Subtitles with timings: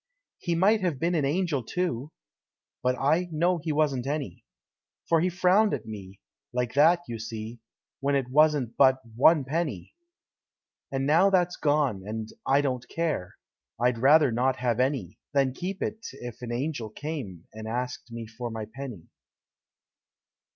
[0.39, 2.11] He might have been an Angel, too!
[2.81, 4.43] But I know he wasn't any.
[5.07, 6.19] For he frowned at me,
[6.51, 7.59] like that, you see,
[7.99, 9.93] When it wasn't but One penny.
[10.91, 13.35] And now that's gone; and I don't care.
[13.79, 18.25] I'd rather not have any, Than keep it, if an Angel came And asked me
[18.25, 19.07] for my penny.